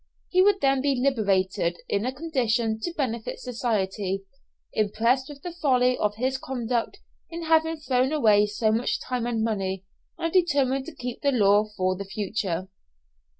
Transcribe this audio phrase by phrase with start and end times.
[0.29, 4.23] He would then be liberated in a condition to benefit society;
[4.73, 6.97] impressed with the folly of his conduct
[7.29, 9.83] in having thrown away so much time and money,
[10.17, 12.67] and determined to keep the law for the future.